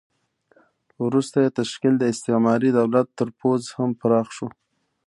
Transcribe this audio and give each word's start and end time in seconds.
وروسته 1.05 1.37
یې 1.43 1.55
تشکیل 1.59 1.95
د 1.99 2.03
استعماري 2.13 2.69
دولت 2.79 3.07
تر 3.19 3.27
پوځ 3.39 3.61
هم 3.77 3.89
پراخ 3.99 4.27
شو. 4.35 4.47